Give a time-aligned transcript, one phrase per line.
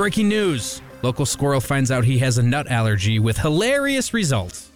[0.00, 4.72] Breaking news local squirrel finds out he has a nut allergy with hilarious results.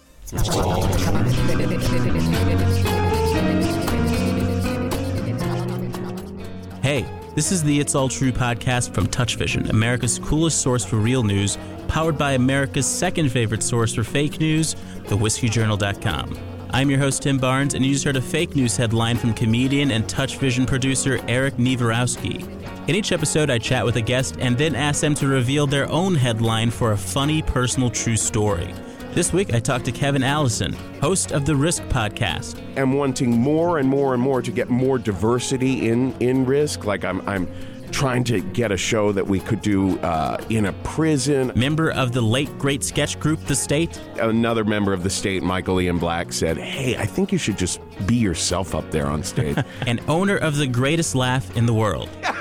[6.83, 11.23] Hey, this is the It's All True podcast from TouchVision, America's coolest source for real
[11.23, 11.57] news,
[11.87, 16.37] powered by America's second favorite source for fake news, thewhiskeyjournal.com.
[16.69, 19.89] I'm your host, Tim Barnes, and you just heard a fake news headline from comedian
[19.89, 22.64] and TouchVision producer Eric Niewarowski.
[22.87, 25.89] In each episode, I chat with a guest and then ask them to reveal their
[25.89, 28.71] own headline for a funny, personal, true story.
[29.13, 32.61] This week, I talked to Kevin Allison, host of the Risk podcast.
[32.77, 36.85] I'm wanting more and more and more to get more diversity in in risk.
[36.85, 37.51] Like I'm I'm
[37.91, 41.51] trying to get a show that we could do uh, in a prison.
[41.55, 45.81] Member of the late great sketch group The State, Another member of the state, Michael
[45.81, 49.57] Ian Black, said, "Hey, I think you should just be yourself up there on stage."
[49.87, 52.09] and owner of the greatest laugh in the world.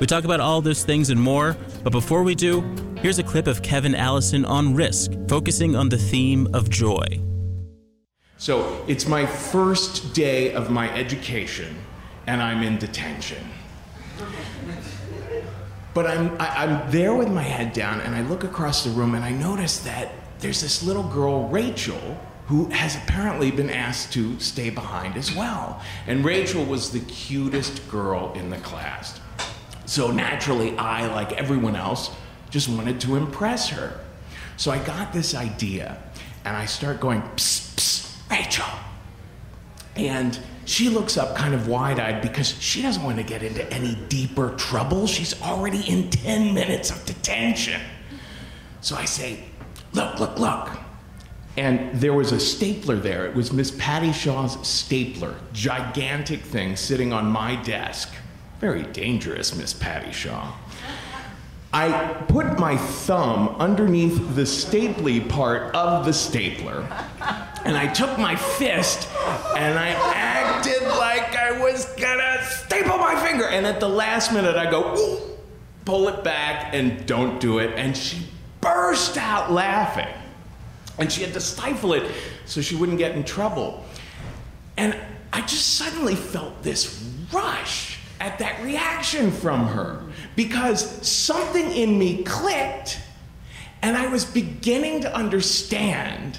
[0.00, 2.60] we talk about all those things and more, but before we do,
[3.00, 7.04] here's a clip of Kevin Allison on Risk, focusing on the theme of joy.
[8.36, 11.76] So it's my first day of my education,
[12.26, 13.44] and I'm in detention.
[15.94, 19.16] But I'm, I, I'm there with my head down, and I look across the room,
[19.16, 24.38] and I notice that there's this little girl, Rachel, who has apparently been asked to
[24.38, 25.82] stay behind as well.
[26.06, 29.20] And Rachel was the cutest girl in the class.
[29.88, 32.10] So naturally, I, like everyone else,
[32.50, 33.98] just wanted to impress her.
[34.58, 35.96] So I got this idea,
[36.44, 38.66] and I start going, psst, psst, Rachel.
[39.96, 43.66] And she looks up kind of wide eyed because she doesn't want to get into
[43.72, 45.06] any deeper trouble.
[45.06, 47.80] She's already in 10 minutes of detention.
[48.82, 49.42] So I say,
[49.94, 50.68] Look, look, look.
[51.56, 53.24] And there was a stapler there.
[53.24, 58.12] It was Miss Patty Shaw's stapler, gigantic thing sitting on my desk.
[58.60, 60.52] Very dangerous, Miss Patty Shaw.
[61.72, 66.80] I put my thumb underneath the staply part of the stapler,
[67.64, 69.06] and I took my fist
[69.56, 73.44] and I acted like I was gonna staple my finger.
[73.46, 75.20] And at the last minute, I go,
[75.84, 77.74] pull it back and don't do it.
[77.76, 78.26] And she
[78.60, 80.08] burst out laughing.
[80.98, 82.10] And she had to stifle it
[82.44, 83.84] so she wouldn't get in trouble.
[84.76, 84.96] And
[85.32, 90.02] I just suddenly felt this rush at that reaction from her
[90.36, 93.00] because something in me clicked
[93.82, 96.38] and I was beginning to understand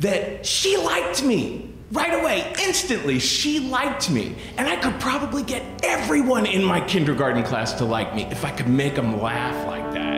[0.00, 3.18] that she liked me right away, instantly.
[3.18, 4.36] She liked me.
[4.58, 8.50] And I could probably get everyone in my kindergarten class to like me if I
[8.50, 10.13] could make them laugh like that.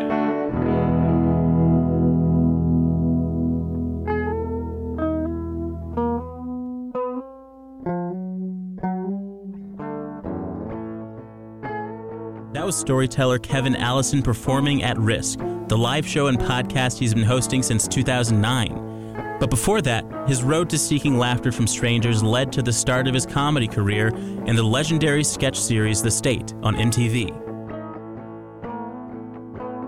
[12.66, 15.38] Was storyteller Kevin Allison performing at Risk,
[15.68, 19.36] the live show and podcast he's been hosting since 2009.
[19.38, 23.14] But before that, his road to seeking laughter from strangers led to the start of
[23.14, 27.46] his comedy career in the legendary sketch series The State on MTV.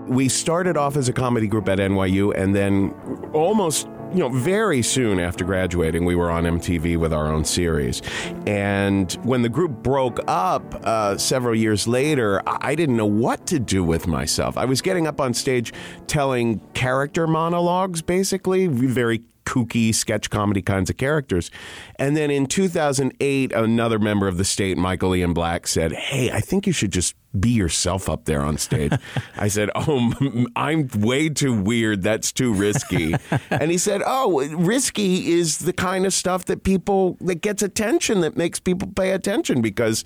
[0.09, 2.91] we started off as a comedy group at NYU, and then
[3.31, 8.01] almost you know very soon after graduating, we were on MTV with our own series.
[8.47, 13.47] And when the group broke up uh, several years later, I I didn't know what
[13.47, 14.55] to do with myself.
[14.55, 15.73] I was getting up on stage
[16.05, 21.49] telling character monologues, basically very kooky sketch comedy kinds of characters.
[21.95, 26.39] And then in 2008, another member of the state, Michael Ian Black, said, Hey, I
[26.39, 28.93] think you should just be yourself up there on stage.
[29.37, 30.13] I said, Oh,
[30.55, 32.03] I'm way too weird.
[32.03, 33.15] That's too risky.
[33.49, 38.21] and he said, Oh, risky is the kind of stuff that people, that gets attention,
[38.21, 40.05] that makes people pay attention because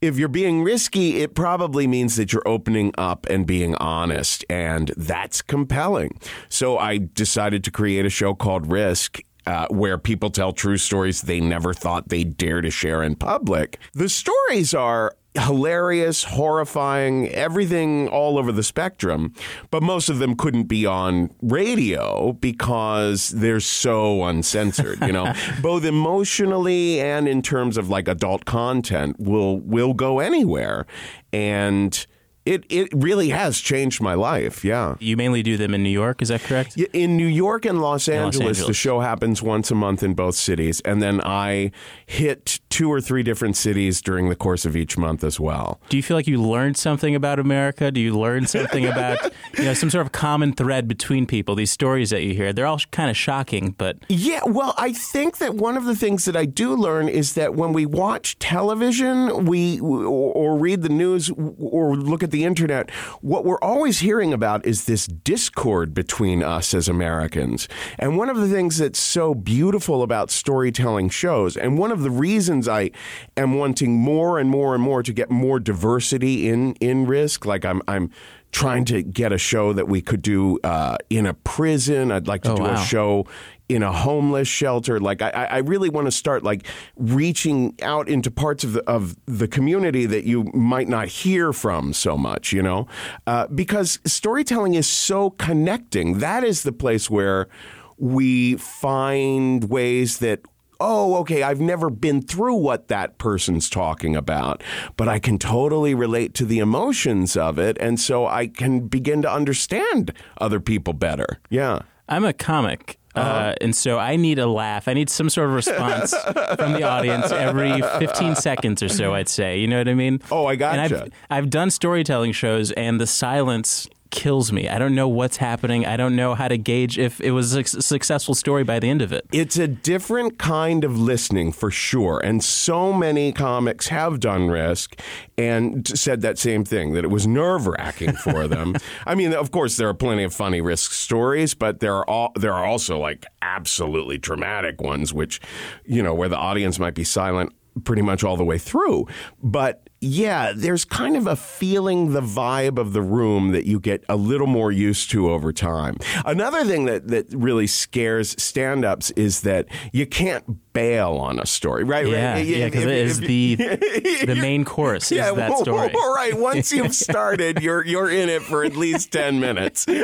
[0.00, 4.92] if you're being risky, it probably means that you're opening up and being honest, and
[4.96, 6.18] that's compelling.
[6.48, 9.20] So I decided to create a show called Risk.
[9.46, 13.78] Uh, where people tell true stories they never thought they'd dare to share in public.
[13.94, 19.32] The stories are hilarious, horrifying, everything all over the spectrum,
[19.70, 25.32] but most of them couldn't be on radio because they're so uncensored, you know.
[25.62, 30.86] Both emotionally and in terms of like adult content will will go anywhere.
[31.32, 32.06] And
[32.46, 34.64] it it really has changed my life.
[34.64, 34.94] Yeah.
[34.98, 36.76] You mainly do them in New York, is that correct?
[36.76, 38.76] In New York and Los Angeles, the Angeles.
[38.76, 41.70] show happens once a month in both cities, and then I
[42.06, 45.80] hit two or three different cities during the course of each month as well.
[45.88, 47.90] Do you feel like you learned something about America?
[47.90, 49.18] Do you learn something about
[49.58, 51.54] you know some sort of common thread between people?
[51.54, 55.38] These stories that you hear, they're all kind of shocking, but Yeah, well, I think
[55.38, 59.44] that one of the things that I do learn is that when we watch television,
[59.44, 62.90] we or, or read the news or look at the internet,
[63.20, 67.68] what we're always hearing about is this discord between us as Americans.
[67.98, 72.10] And one of the things that's so beautiful about storytelling shows, and one of the
[72.10, 72.90] reasons I
[73.36, 77.64] am wanting more and more and more to get more diversity in in risk, like
[77.64, 78.10] I'm I'm
[78.52, 82.10] trying to get a show that we could do uh, in a prison.
[82.10, 82.74] I'd like to Oh, do wow.
[82.74, 83.26] a show
[83.70, 84.98] in a homeless shelter.
[84.98, 89.14] Like I, I really want to start like reaching out into parts of the, of
[89.26, 92.88] the community that you might not hear from so much, you know,
[93.26, 96.18] uh, because storytelling is so connecting.
[96.18, 97.48] That is the place where
[97.96, 100.40] we find ways that.
[100.82, 101.42] Oh, okay.
[101.42, 104.62] I've never been through what that person's talking about,
[104.96, 107.76] but I can totally relate to the emotions of it.
[107.78, 111.38] And so I can begin to understand other people better.
[111.50, 111.80] Yeah.
[112.08, 112.99] I'm a comic.
[113.14, 113.28] Uh-huh.
[113.28, 114.86] uh and so I need a laugh.
[114.86, 116.14] I need some sort of response
[116.56, 119.14] from the audience every 15 seconds or so.
[119.14, 120.20] I'd say, you know what I mean?
[120.30, 121.04] Oh, I And gotcha.
[121.04, 121.12] I've
[121.44, 124.68] I've done storytelling shows, and the silence kills me.
[124.68, 125.86] I don't know what's happening.
[125.86, 129.02] I don't know how to gauge if it was a successful story by the end
[129.02, 129.26] of it.
[129.32, 132.20] It's a different kind of listening for sure.
[132.22, 135.00] And so many comics have done Risk
[135.38, 138.76] and said that same thing, that it was nerve wracking for them.
[139.06, 142.32] I mean, of course, there are plenty of funny Risk stories, but there are, all,
[142.36, 145.40] there are also like absolutely dramatic ones, which,
[145.84, 147.52] you know, where the audience might be silent
[147.84, 149.06] pretty much all the way through.
[149.42, 154.02] But yeah, there's kind of a feeling the vibe of the room that you get
[154.08, 155.98] a little more used to over time.
[156.24, 161.44] Another thing that, that really scares stand ups is that you can't bail on a
[161.44, 162.06] story, right?
[162.06, 162.46] Yeah, right?
[162.46, 163.54] yeah, because it is if- the
[164.26, 165.92] the main course is that well, story.
[165.92, 166.32] right.
[166.34, 169.86] Once you've started, you're you're in it for at least ten minutes.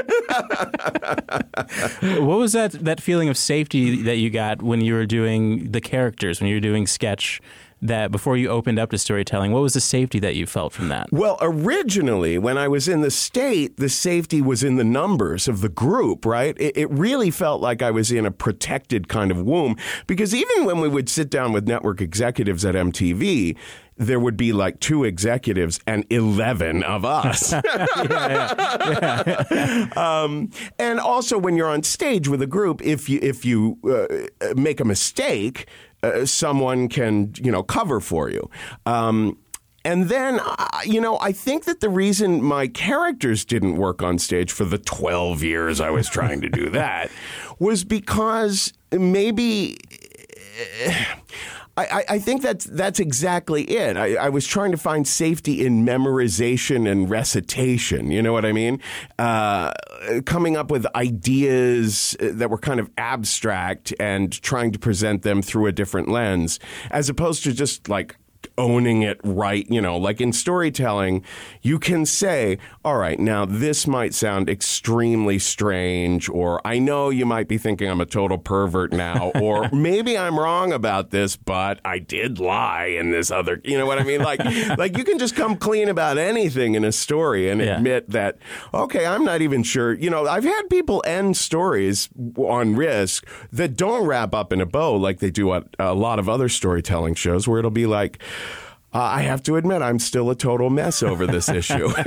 [2.02, 5.80] What was that that feeling of safety that you got when you were doing the
[5.80, 7.40] characters, when you were doing sketch?
[7.86, 10.88] That before you opened up to storytelling, what was the safety that you felt from
[10.88, 11.12] that?
[11.12, 15.60] Well, originally, when I was in the state, the safety was in the numbers of
[15.60, 16.56] the group, right?
[16.58, 20.64] It, it really felt like I was in a protected kind of womb because even
[20.64, 23.56] when we would sit down with network executives at MTV,
[23.96, 27.52] there would be like two executives and 11 of us.
[29.96, 34.54] um, and also, when you're on stage with a group, if you, if you uh,
[34.54, 35.66] make a mistake,
[36.02, 38.48] uh, someone can, you know, cover for you.
[38.84, 39.38] Um,
[39.84, 44.18] and then, uh, you know, I think that the reason my characters didn't work on
[44.18, 47.10] stage for the 12 years I was trying to do that
[47.58, 49.78] was because maybe.
[50.86, 51.06] I,
[51.84, 53.96] I- I think that's that's exactly it.
[53.96, 58.10] I, I was trying to find safety in memorization and recitation.
[58.10, 58.80] You know what I mean?
[59.18, 59.72] Uh,
[60.24, 65.66] coming up with ideas that were kind of abstract and trying to present them through
[65.66, 66.58] a different lens,
[66.90, 68.16] as opposed to just like
[68.58, 69.66] owning it right.
[69.70, 71.22] You know, like in storytelling,
[71.62, 77.26] you can say, all right, now this might sound extremely strange, or I know you
[77.26, 81.80] might be thinking I'm a total pervert now, or maybe I'm wrong about this, but
[81.84, 84.22] I did lie in this other, you know what I mean?
[84.22, 84.40] Like,
[84.78, 87.76] like you can just come clean about anything in a story and Yeah.
[87.76, 88.38] admit that,
[88.72, 89.92] okay, I'm not even sure.
[89.92, 94.66] You know, I've had people end stories on risk that don't wrap up in a
[94.66, 98.22] bow like they do a lot of other storytelling shows where it'll be like,
[98.96, 101.92] uh, I have to admit, I'm still a total mess over this issue.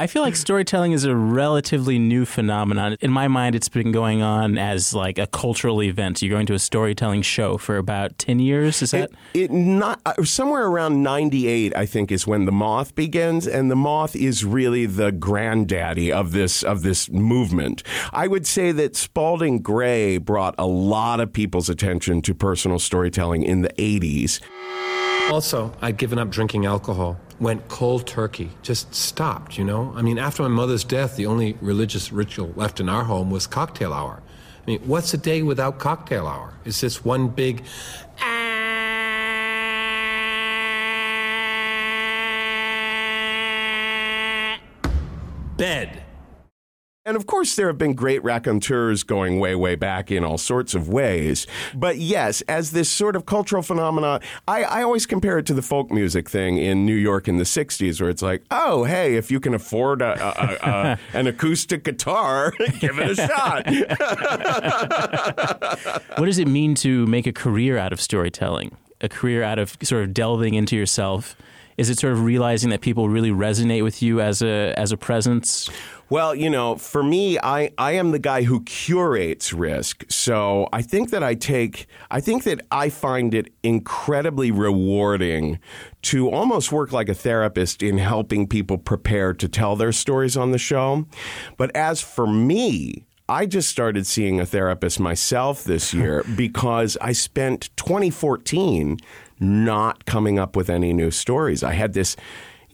[0.00, 2.98] I feel like storytelling is a relatively new phenomenon.
[3.00, 6.20] In my mind, it's been going on as like a cultural event.
[6.20, 9.10] You're going to a storytelling show for about 10 years, is that?
[9.32, 13.70] It, it not uh, somewhere around '98, I think, is when the Moth begins, and
[13.70, 17.82] the Moth is really the granddaddy of this of this movement.
[18.12, 23.44] I would say that Spalding Gray brought a lot of people's attention to personal storytelling
[23.44, 24.40] in the '80s.
[25.30, 29.92] Also, I'd given up drinking alcohol, went cold turkey, just stopped, you know?
[29.94, 33.46] I mean, after my mother's death, the only religious ritual left in our home was
[33.46, 34.22] cocktail hour.
[34.66, 36.54] I mean, what's a day without cocktail hour?
[36.64, 37.62] It's just one big.
[38.20, 38.48] Ah.
[45.58, 46.04] Bed.
[47.08, 50.74] And of course, there have been great raconteurs going way, way back in all sorts
[50.74, 51.46] of ways.
[51.74, 55.62] But yes, as this sort of cultural phenomenon, I, I always compare it to the
[55.62, 59.30] folk music thing in New York in the 60s, where it's like, oh, hey, if
[59.30, 63.66] you can afford a, a, a, an acoustic guitar, give it a shot.
[66.18, 68.76] what does it mean to make a career out of storytelling?
[69.00, 71.36] A career out of sort of delving into yourself?
[71.78, 74.96] Is it sort of realizing that people really resonate with you as a as a
[74.96, 75.70] presence?
[76.10, 80.04] Well, you know, for me, I, I am the guy who curates risk.
[80.08, 85.58] So I think that I take, I think that I find it incredibly rewarding
[86.02, 90.50] to almost work like a therapist in helping people prepare to tell their stories on
[90.50, 91.04] the show.
[91.58, 97.12] But as for me, I just started seeing a therapist myself this year because I
[97.12, 98.98] spent 2014
[99.40, 101.62] not coming up with any new stories.
[101.62, 102.16] I had this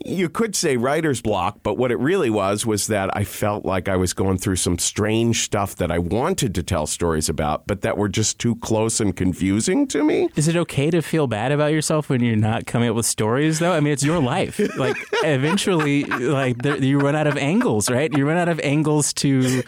[0.04, 3.88] you could say writer's block, but what it really was was that I felt like
[3.88, 7.82] I was going through some strange stuff that I wanted to tell stories about, but
[7.82, 10.28] that were just too close and confusing to me.
[10.36, 13.60] Is it okay to feel bad about yourself when you're not coming up with stories,
[13.60, 13.72] though?
[13.72, 14.60] I mean, it's your life.
[14.76, 18.12] Like, eventually, like you run out of angles, right?
[18.12, 19.62] You run out of angles to.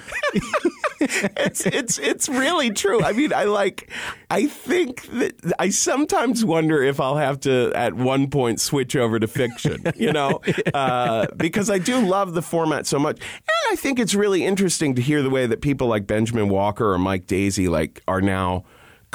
[1.37, 3.03] It's it's it's really true.
[3.03, 3.91] I mean, I like.
[4.31, 9.19] I think that I sometimes wonder if I'll have to at one point switch over
[9.19, 9.85] to fiction.
[9.97, 10.41] You know,
[10.75, 14.95] uh, because I do love the format so much, and I think it's really interesting
[14.97, 18.65] to hear the way that people like Benjamin Walker or Mike Daisey like are now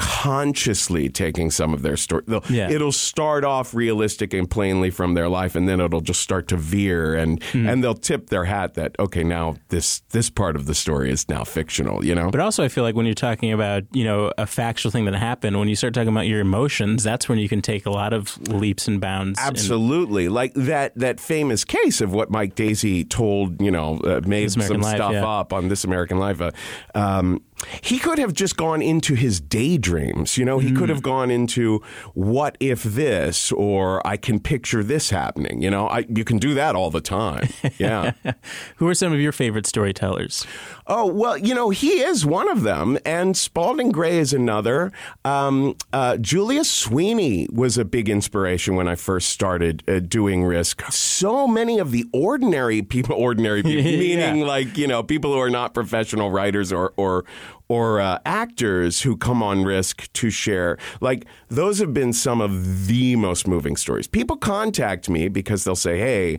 [0.02, 2.24] consciously taking some of their story.
[2.50, 2.68] Yeah.
[2.68, 6.56] It'll start off realistic and plainly from their life, and then it'll just start to
[6.56, 7.70] veer, and mm.
[7.70, 11.28] and they'll tip their hat that okay, now this this part of the story is
[11.28, 12.04] now fictional.
[12.04, 12.32] You know.
[12.32, 15.14] But also, I feel like when you're talking about you know a factual thing that
[15.14, 18.12] happened, when you start talking about your emotions, that's when you can take a lot
[18.12, 19.38] of leaps and bounds.
[19.38, 23.62] Absolutely, and, like that that famous case of what Mike Daisey told.
[23.62, 25.24] You know, uh, made some Life, stuff yeah.
[25.24, 26.40] up on This American Life.
[26.40, 26.50] Uh,
[26.96, 27.40] um,
[27.80, 30.36] he could have just gone into his daydreams.
[30.36, 30.76] You know, he mm.
[30.76, 31.82] could have gone into
[32.14, 35.62] what if this or I can picture this happening.
[35.62, 37.48] You know, I, you can do that all the time.
[37.78, 38.12] Yeah.
[38.76, 40.46] Who are some of your favorite storytellers?
[40.86, 44.92] Oh, well, you know, he is one of them, and Spalding Gray is another.
[45.24, 50.82] Um, uh, Julia Sweeney was a big inspiration when I first started uh, doing Risk.
[50.90, 54.32] So many of the ordinary people, ordinary people, yeah.
[54.32, 57.24] meaning like, you know, people who are not professional writers or, or,
[57.68, 60.78] or uh, actors who come on risk to share.
[61.00, 64.06] Like, those have been some of the most moving stories.
[64.06, 66.38] People contact me because they'll say, hey,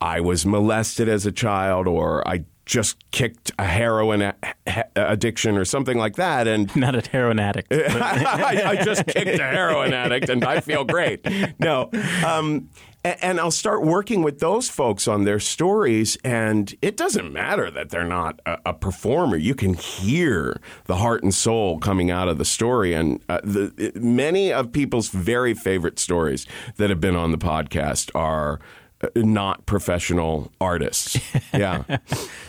[0.00, 4.32] I was molested as a child, or I just kicked a heroin
[4.96, 9.42] addiction or something like that and not a heroin addict I, I, just kicked a
[9.42, 11.26] heroin addict and i feel great
[11.58, 11.90] no
[12.24, 12.68] um,
[13.04, 17.90] and I'll start working with those folks on their stories, and it doesn't matter that
[17.90, 19.36] they're not a, a performer.
[19.36, 22.94] You can hear the heart and soul coming out of the story.
[22.94, 28.10] And uh, the, many of people's very favorite stories that have been on the podcast
[28.14, 28.60] are
[29.02, 31.18] uh, not professional artists.
[31.52, 31.82] Yeah.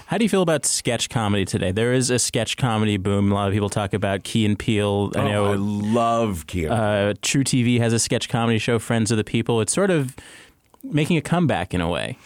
[0.06, 1.72] How do you feel about sketch comedy today?
[1.72, 3.32] There is a sketch comedy boom.
[3.32, 5.12] A lot of people talk about Key and Peele.
[5.16, 5.46] I oh, know.
[5.52, 6.68] I love Key.
[6.68, 9.60] Uh, truTV has a sketch comedy show, Friends of the People.
[9.60, 10.16] It's sort of
[10.84, 12.18] making a comeback in a way.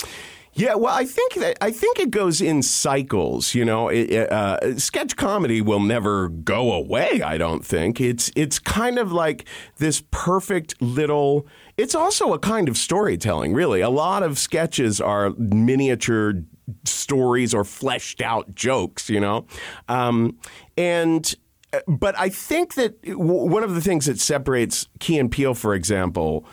[0.57, 3.53] Yeah, well, I think that I think it goes in cycles.
[3.53, 7.21] You know, it, uh, sketch comedy will never go away.
[7.21, 9.45] I don't think it's it's kind of like
[9.77, 11.45] this perfect little.
[11.77, 13.81] It's also a kind of storytelling, really.
[13.81, 16.41] A lot of sketches are miniature
[16.85, 19.11] stories or fleshed out jokes.
[19.11, 19.45] You know,
[19.87, 20.39] um,
[20.75, 21.35] and
[21.71, 25.75] uh, but I think that one of the things that separates Key and Peele, for
[25.75, 26.45] example,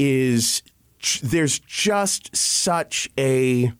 [0.00, 0.64] is
[1.22, 3.72] there's just such a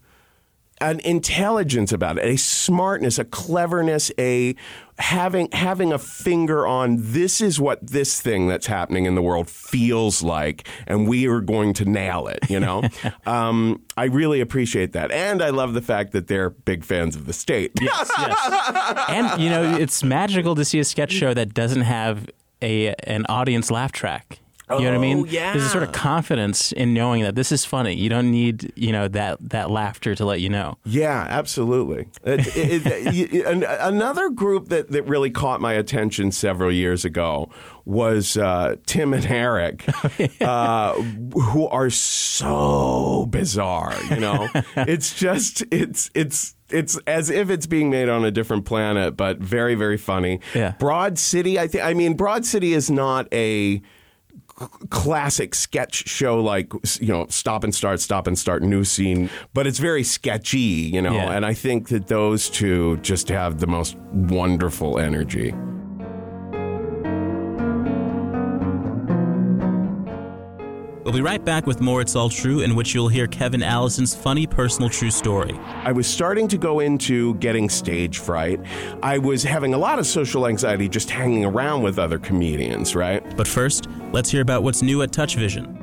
[0.83, 4.55] an intelligence about it, a smartness, a cleverness, a
[4.99, 9.49] having having a finger on this is what this thing that's happening in the world
[9.49, 12.39] feels like, and we are going to nail it.
[12.51, 12.83] You know,
[13.27, 17.27] um, I really appreciate that, and I love the fact that they're big fans of
[17.27, 17.73] the state.
[17.81, 22.29] yes, yes, and you know, it's magical to see a sketch show that doesn't have
[22.61, 24.41] a an audience laugh track.
[24.79, 25.27] You know what I mean?
[25.29, 25.53] Yeah.
[25.53, 27.95] There's a sort of confidence in knowing that this is funny.
[27.95, 30.79] You don't need, you know, that that laughter to let you know.
[30.85, 32.09] Yeah, absolutely.
[32.25, 37.51] it, it, it, another group that, that really caught my attention several years ago
[37.85, 39.85] was uh, Tim and Eric,
[40.41, 43.95] uh, who are so bizarre.
[44.11, 48.65] You know, it's just it's it's it's as if it's being made on a different
[48.65, 50.41] planet, but very very funny.
[50.55, 50.73] Yeah.
[50.79, 51.85] Broad City, I think.
[51.85, 53.83] I mean, Broad City is not a
[54.91, 59.67] classic sketch show like you know stop and start stop and start new scene but
[59.67, 61.33] it's very sketchy you know Yeah.
[61.33, 65.55] and i think that those two just have the most wonderful energy
[71.05, 74.15] We'll be right back with more It's All True, in which you'll hear Kevin Allison's
[74.15, 75.59] funny personal true story.
[75.83, 78.61] I was starting to go into getting stage fright.
[79.03, 83.37] I was having a lot of social anxiety just hanging around with other comedians, right?
[83.37, 85.77] But first, let's hear about what's new at Touch Vision.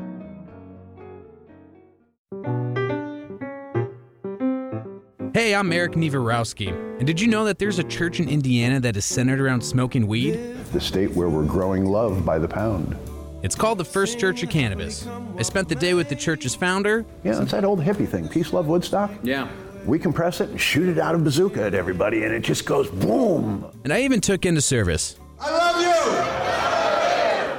[5.33, 6.69] Hey, I'm Eric Nevarowski.
[6.97, 10.07] And did you know that there's a church in Indiana that is centered around smoking
[10.07, 10.55] weed?
[10.71, 12.97] the state where we're growing love by the pound.
[13.41, 15.07] It's called the First Church of Cannabis.
[15.37, 17.05] I spent the day with the church's founder.
[17.23, 18.27] Yeah, it's that old hippie thing.
[18.27, 19.11] Peace, love, Woodstock.
[19.23, 19.47] Yeah.
[19.85, 22.89] We compress it and shoot it out of bazooka at everybody, and it just goes
[22.89, 23.65] boom.
[23.85, 25.17] And I even took into service.
[25.39, 25.81] I love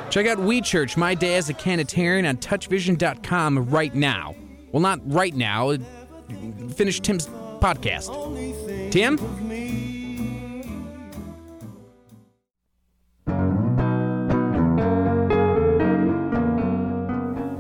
[0.05, 0.11] you!
[0.11, 4.35] Check out We Church, My Day as a Cannaterian on touchvision.com right now.
[4.73, 5.77] Well, not right now.
[6.75, 8.11] Finish Tim's podcast.
[8.91, 9.17] Tim?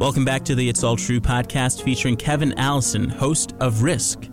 [0.00, 4.30] Welcome back to the It's All True podcast featuring Kevin Allison, host of Risk.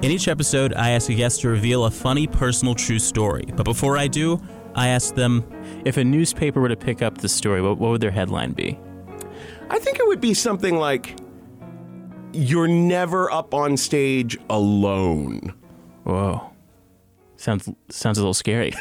[0.00, 3.44] In each episode, I ask a guest to reveal a funny personal true story.
[3.54, 4.40] But before I do,
[4.74, 5.44] I ask them
[5.84, 8.80] if a newspaper were to pick up the story, what, what would their headline be?
[9.68, 11.18] I think it would be something like
[12.32, 15.52] You're never up on stage alone.
[16.04, 16.51] Whoa.
[17.42, 18.70] Sounds sounds a little scary.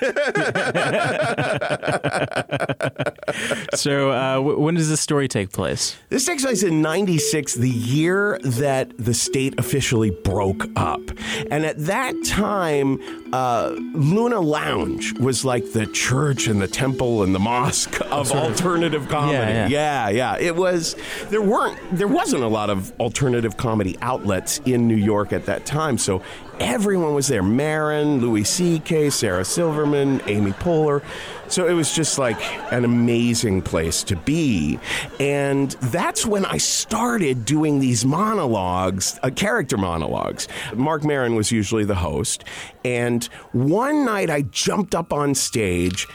[3.73, 5.97] so, uh, w- when does this story take place?
[6.09, 11.01] This takes place in 96, the year that the state officially broke up.
[11.49, 12.99] And at that time,
[13.33, 19.09] uh, Luna Lounge was like the church and the temple and the mosque of alternative
[19.09, 19.37] comedy.
[19.37, 20.37] Yeah, yeah, yeah.
[20.37, 20.95] It was,
[21.31, 25.65] there weren't, there wasn't a lot of alternative comedy outlets in New York at that
[25.65, 25.97] time.
[25.97, 26.21] So
[26.61, 31.03] everyone was there Maron, Louis C.K., Sarah Silverman, Amy Poehler.
[31.47, 32.39] So it was just like
[32.71, 34.79] an amazing place to be.
[35.19, 40.47] And that's when I started doing these monologues, uh, character monologues.
[40.75, 42.45] Marc Maron was usually the host.
[42.85, 46.07] And one night I jumped up on stage,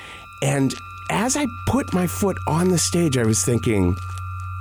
[0.42, 0.72] and
[1.10, 3.96] as I put my foot on the stage, I was thinking,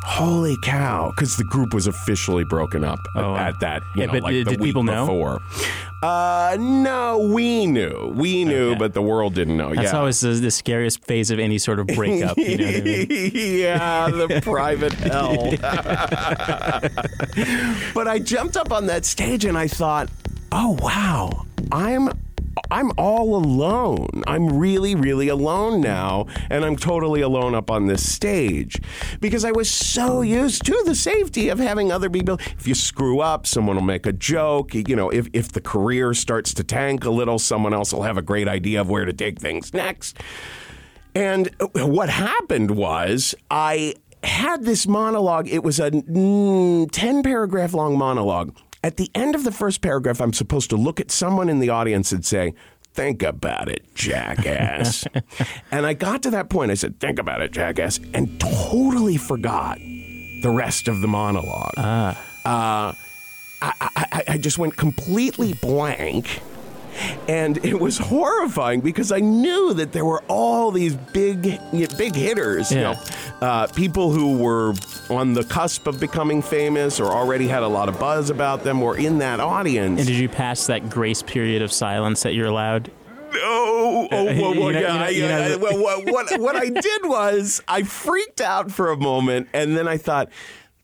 [0.07, 1.09] Holy cow!
[1.15, 3.37] Because the group was officially broken up at- Oh, wow.
[3.47, 5.05] at that, you Yeah, know, but like did- the did week people know?
[5.05, 5.41] before.
[6.03, 8.77] Uh, no, we knew, we knew, Okay.
[8.79, 9.73] but the world didn't know.
[9.73, 9.97] That's yeah.
[9.99, 12.37] always the, the scariest phase of any sort of breakup.
[12.37, 13.07] You know what I mean?
[13.33, 15.49] yeah, the private hell.
[17.95, 20.09] but I jumped up on that stage and I thought,
[20.51, 22.09] "Oh wow, I'm
[22.71, 24.23] I'm all alone.
[24.27, 28.79] I'm really really alone now and I'm totally alone up on this stage
[29.19, 33.19] because I was so used to the safety of having other people if you screw
[33.19, 37.05] up, someone will make a joke, you know, if if the career starts to tank
[37.05, 40.17] a little, someone else will have a great idea of where to take things next.
[41.13, 45.47] And what happened was I had this monologue.
[45.47, 48.55] It was a mm, 10 paragraph long monologue.
[48.85, 51.69] At the end of the first paragraph, I'm supposed to look at someone in the
[51.69, 52.53] audience and say,
[52.93, 55.05] Think about it, jackass.
[55.71, 56.69] and I got to that point.
[56.69, 61.73] I said, Think about it, jackass, and totally forgot the rest of the monologue.
[61.79, 62.93] Uh, I,
[63.61, 66.41] I, I just went completely blank.
[67.27, 71.41] And it was horrifying because I knew that there were all these big,
[71.97, 72.93] big hitters, you Yeah.
[72.93, 73.01] know,
[73.47, 74.73] uh, people who were
[75.09, 78.81] on the cusp of becoming famous or already had a lot of buzz about them
[78.81, 79.99] were in that audience.
[79.99, 82.89] And did you pass that grace period of silence that you're allowed?
[83.33, 83.41] No.
[83.41, 86.55] Oh, uh, well, You well, know- yeah, you know- you know- well, what, what, what
[86.55, 90.29] I did was I freaked out for a moment, and then I thought,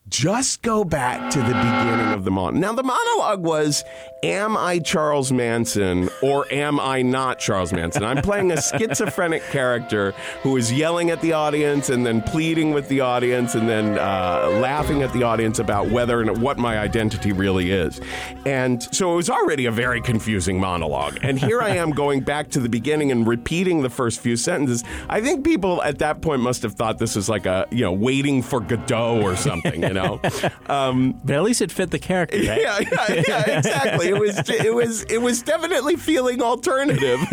[0.08, 2.60] just go back to the beginning of the monologue.
[2.60, 3.84] Now, the monologue was,
[4.24, 8.04] Am I Charles Manson or am I not Charles Manson?
[8.04, 10.12] I'm playing a schizophrenic character
[10.44, 14.60] who is yelling at the audience and then pleading with the audience and then uh,
[14.62, 18.00] laughing at the audience about whether and what my identity really is.
[18.46, 21.18] And so it was already a very confusing monologue.
[21.22, 24.84] And here I am going back to the beginning and repeating the first few sentences.
[25.08, 27.92] I think people at that point must have thought this was like a, you know,
[27.92, 30.20] waiting for Godot or something, you know?
[30.68, 32.60] Um, But at least it fit the character, right?
[32.60, 34.08] yeah, yeah, yeah, exactly.
[34.08, 37.20] It was it was it was definitely feeling alternative.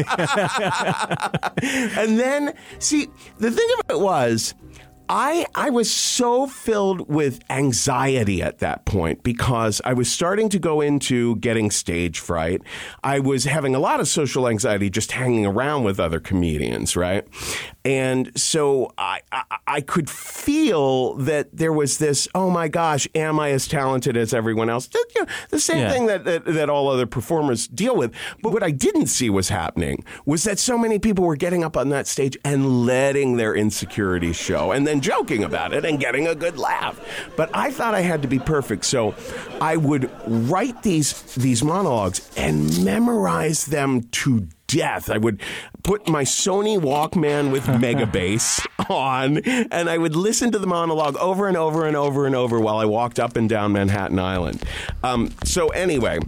[1.97, 4.53] and then see, the thing of it was
[5.11, 10.59] I I was so filled with anxiety at that point because I was starting to
[10.59, 12.61] go into getting stage fright.
[13.03, 17.25] I was having a lot of social anxiety just hanging around with other comedians, right?
[17.85, 23.39] And so I, I, I could feel that there was this, oh my gosh, am
[23.39, 24.89] I as talented as everyone else?
[24.93, 25.91] You know, the same Yeah.
[25.91, 28.13] thing that, that, that all other performers deal with.
[28.43, 31.77] But what I didn't see was happening was that so many people were getting up
[31.77, 36.27] on that stage and letting their insecurities show and then joking about it and getting
[36.27, 36.99] a good laugh.
[37.37, 38.85] But I thought I had to be perfect.
[38.85, 39.15] So
[39.61, 45.09] I would write these, these monologues and memorize them to death.
[45.09, 45.41] I would
[45.83, 51.17] put my Sony Walkman with Mega Bass on, and I would listen to the monologue
[51.17, 54.63] over and over and over and over while I walked up and down Manhattan Island.
[55.03, 56.19] Um, so anyway,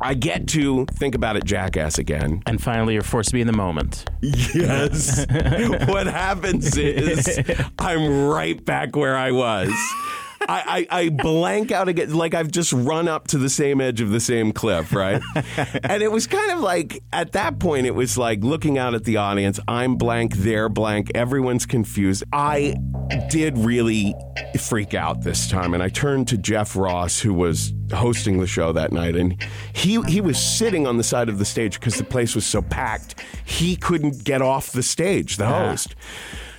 [0.00, 2.42] I get to think about it, Jackass again.
[2.46, 4.08] And finally, you're forced to be in the moment.
[4.22, 5.26] Yes.
[5.88, 7.38] what happens is
[7.78, 9.70] I'm right back where I was.
[10.48, 14.00] I, I, I blank out again, like I've just run up to the same edge
[14.00, 15.20] of the same cliff, right?
[15.84, 19.04] and it was kind of like, at that point, it was like looking out at
[19.04, 19.60] the audience.
[19.68, 22.24] I'm blank, they're blank, everyone's confused.
[22.32, 22.76] I
[23.28, 24.14] did really
[24.58, 28.72] freak out this time, and I turned to Jeff Ross, who was hosting the show
[28.72, 29.36] that night, and
[29.72, 32.62] he he was sitting on the side of the stage because the place was so
[32.62, 35.94] packed, he couldn't get off the stage, the host.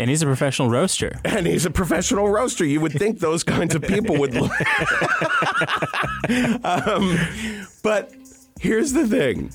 [0.01, 1.19] And he's a professional roaster.
[1.25, 2.65] And he's a professional roaster.
[2.65, 4.35] You would think those kinds of people would.
[6.63, 7.19] um,
[7.83, 8.11] but
[8.59, 9.51] here's the thing.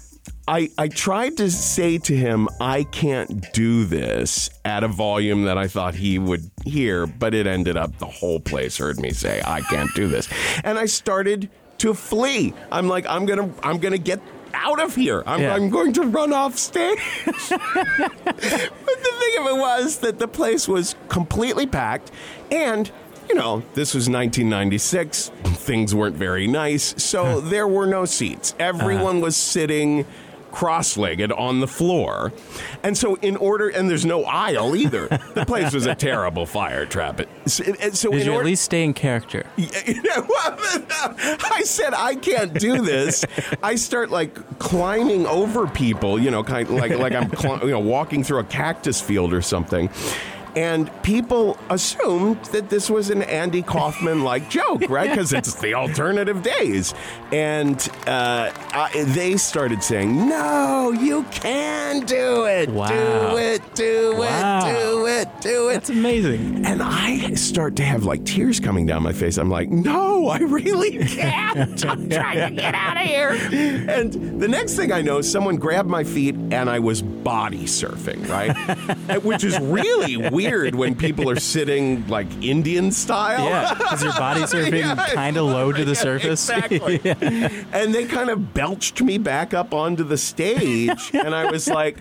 [0.48, 5.59] I, I tried to say to him, I can't do this at a volume that
[5.59, 9.42] I thought he would hear, but it ended up the whole place heard me say,
[9.44, 10.28] I can't do this.
[10.62, 12.54] And I started to flee.
[12.70, 14.20] I'm like, I'm gonna I'm gonna get
[14.54, 15.22] out of here.
[15.26, 15.54] I'm, Yeah.
[15.54, 16.98] I'm going to run off stage.
[17.24, 22.11] but the thing of it was that the place was completely packed
[22.50, 22.90] and
[23.28, 25.30] you know, this was 1996.
[25.44, 26.94] Things weren't very nice.
[27.02, 28.54] So there were no seats.
[28.59, 29.24] Everyone uh-huh.
[29.24, 30.06] was sitting
[30.50, 32.32] cross legged on the floor.
[32.82, 35.09] And so, in order, and there's no aisle either.
[35.35, 37.20] The place was a terrible fire trap.
[37.46, 39.44] So, so Did you at least stay in character?
[39.59, 43.24] I said I can't do this.
[43.62, 47.70] I start like climbing over people, you know, kind of like like I'm cl- you
[47.70, 49.90] know walking through a cactus field or something.
[50.57, 55.11] And people assumed that this was an Andy Kaufman like joke, right?
[55.11, 56.95] Because it's the alternative days.
[57.31, 62.71] And uh, I, they started saying, No, you can do it.
[62.71, 62.88] Wow.
[62.88, 64.66] Do it, do Wow.
[64.66, 65.74] it, do it, do it.
[65.74, 66.64] That's amazing.
[66.66, 69.37] And I start to have like tears coming down my face.
[69.38, 71.85] I'm like, no, I really can't.
[71.85, 73.31] I'm trying to get out of here.
[73.90, 78.29] And the next thing I know, someone grabbed my feet and I was body surfing,
[78.29, 78.55] right?
[79.24, 83.44] Which is really weird when people are sitting like Indian style.
[83.44, 85.07] Yeah, because your body surfing Yeah.
[85.14, 86.48] kind of low to the surface.
[86.57, 87.00] Exactly.
[87.72, 91.11] And they kind of belched me back up onto the stage.
[91.12, 91.98] and I was like,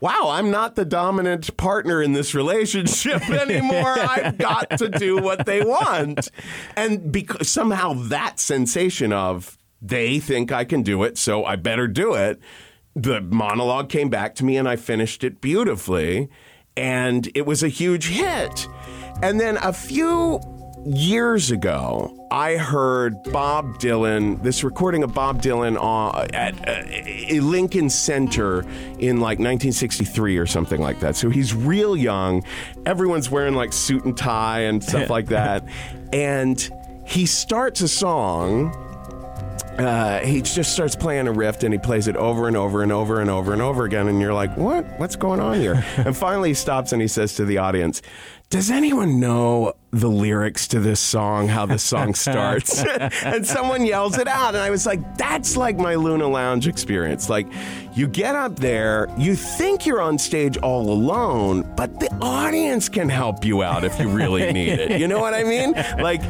[0.00, 3.98] wow, I'm not the dominant partner in this relationship anymore.
[3.98, 6.30] I've got to do what they want.
[6.76, 11.86] And because somehow that sensation of they think I can do it, so I better
[11.86, 12.40] do it.
[12.94, 16.28] The monologue came back to me and I finished it beautifully.
[16.76, 18.68] And it was a huge hit.
[19.22, 20.40] And then a few
[20.84, 27.90] years ago, I heard Bob Dylan, this recording of Bob Dylan uh, at uh, Lincoln
[27.90, 28.60] Center
[28.98, 31.16] in like 1963 or something like that.
[31.16, 32.44] So he's real young.
[32.86, 35.64] Everyone's wearing like suit and tie and stuff like that.
[36.12, 36.70] And
[37.06, 38.74] he starts a song
[39.78, 42.90] uh, he just starts playing a riff and he plays it over and over and
[42.90, 44.08] over and over and over again.
[44.08, 44.84] And you're like, what?
[44.98, 45.84] What's going on here?
[45.98, 48.02] and finally he stops and he says to the audience,
[48.50, 52.82] Does anyone know the lyrics to this song, how the song starts?
[53.24, 54.54] and someone yells it out.
[54.54, 57.28] And I was like, That's like my Luna Lounge experience.
[57.28, 57.46] Like,
[57.94, 63.08] you get up there, you think you're on stage all alone, but the audience can
[63.08, 65.00] help you out if you really need it.
[65.00, 65.74] You know what I mean?
[65.98, 66.22] Like,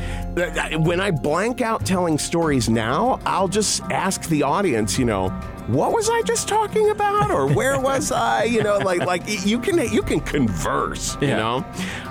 [0.79, 5.29] when I blank out telling stories now, I'll just ask the audience, you know,
[5.69, 8.45] what was I just talking about, or where was I?
[8.45, 11.17] You know, like like you can you can converse.
[11.21, 11.65] You know,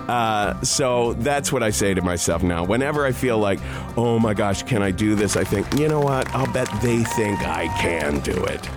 [0.08, 2.63] uh, so that's what I say to myself now.
[2.63, 3.60] Whenever I feel like,
[3.98, 5.36] oh my gosh, can I do this?
[5.36, 6.34] I think, you know what?
[6.34, 8.70] I'll bet they think I can do it.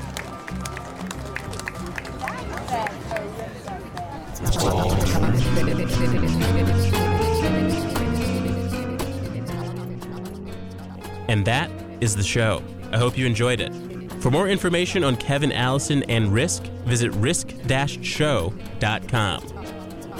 [11.29, 12.61] And that is the show.
[12.91, 13.90] I hope you enjoyed it.
[14.21, 17.65] For more information on Kevin Allison and Risk, visit risk-show.com.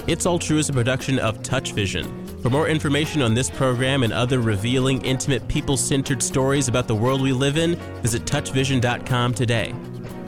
[0.07, 2.39] It's All True is a production of Touch Vision.
[2.41, 6.95] For more information on this program and other revealing, intimate, people centered stories about the
[6.95, 9.75] world we live in, visit touchvision.com today.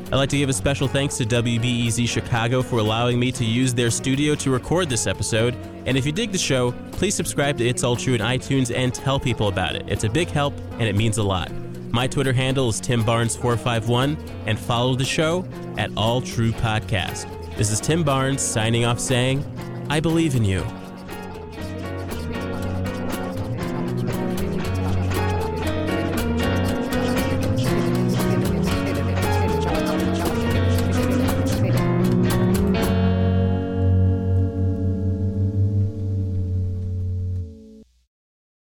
[0.06, 3.74] I'd like to give a special thanks to WBEZ Chicago for allowing me to use
[3.74, 5.56] their studio to record this episode.
[5.88, 8.94] And if you dig the show, please subscribe to It's All True in iTunes and
[8.94, 9.86] tell people about it.
[9.88, 11.52] It's a big help and it means a lot.
[11.94, 15.46] My Twitter handle is Tim Barnes451 and follow the show
[15.78, 17.28] at All True Podcast.
[17.56, 19.46] This is Tim Barnes signing off saying,
[19.92, 20.66] I believe in you.